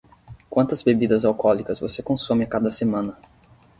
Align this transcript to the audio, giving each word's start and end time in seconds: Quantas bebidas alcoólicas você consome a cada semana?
Quantas 0.49 0.81
bebidas 0.81 1.25
alcoólicas 1.25 1.79
você 1.79 2.01
consome 2.01 2.43
a 2.43 2.47
cada 2.47 2.71
semana? 2.71 3.15